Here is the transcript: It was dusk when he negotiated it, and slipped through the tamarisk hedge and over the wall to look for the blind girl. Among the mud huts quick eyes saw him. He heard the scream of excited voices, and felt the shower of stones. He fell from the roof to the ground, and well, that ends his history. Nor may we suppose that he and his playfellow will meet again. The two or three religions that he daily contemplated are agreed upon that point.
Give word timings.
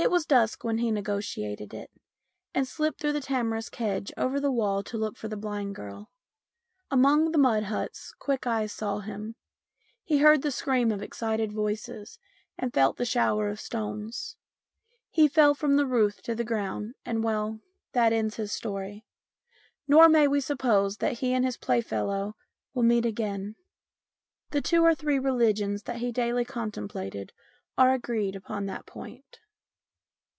It 0.00 0.12
was 0.12 0.24
dusk 0.24 0.62
when 0.62 0.78
he 0.78 0.92
negotiated 0.92 1.74
it, 1.74 1.90
and 2.54 2.68
slipped 2.68 3.00
through 3.00 3.14
the 3.14 3.20
tamarisk 3.20 3.74
hedge 3.74 4.12
and 4.16 4.24
over 4.24 4.38
the 4.38 4.48
wall 4.52 4.84
to 4.84 4.96
look 4.96 5.16
for 5.16 5.26
the 5.26 5.36
blind 5.36 5.74
girl. 5.74 6.12
Among 6.88 7.32
the 7.32 7.36
mud 7.38 7.64
huts 7.64 8.12
quick 8.16 8.46
eyes 8.46 8.70
saw 8.72 9.00
him. 9.00 9.34
He 10.04 10.18
heard 10.18 10.42
the 10.42 10.52
scream 10.52 10.92
of 10.92 11.02
excited 11.02 11.52
voices, 11.52 12.20
and 12.56 12.72
felt 12.72 12.96
the 12.96 13.04
shower 13.04 13.48
of 13.48 13.60
stones. 13.60 14.36
He 15.10 15.26
fell 15.26 15.52
from 15.52 15.74
the 15.74 15.84
roof 15.84 16.22
to 16.22 16.36
the 16.36 16.44
ground, 16.44 16.94
and 17.04 17.24
well, 17.24 17.58
that 17.90 18.12
ends 18.12 18.36
his 18.36 18.52
history. 18.52 19.04
Nor 19.88 20.08
may 20.08 20.28
we 20.28 20.40
suppose 20.40 20.98
that 20.98 21.18
he 21.18 21.34
and 21.34 21.44
his 21.44 21.56
playfellow 21.56 22.36
will 22.72 22.84
meet 22.84 23.04
again. 23.04 23.56
The 24.50 24.62
two 24.62 24.84
or 24.84 24.94
three 24.94 25.18
religions 25.18 25.82
that 25.82 25.96
he 25.96 26.12
daily 26.12 26.44
contemplated 26.44 27.32
are 27.76 27.92
agreed 27.92 28.36
upon 28.36 28.66
that 28.66 28.86
point. 28.86 29.40